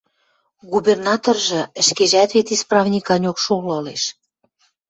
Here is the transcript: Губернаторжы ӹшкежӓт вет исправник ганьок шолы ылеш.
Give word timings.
Губернаторжы 0.73 1.59
ӹшкежӓт 1.81 2.29
вет 2.35 2.47
исправник 2.55 3.03
ганьок 3.09 3.37
шолы 3.43 3.71
ылеш. 3.79 4.03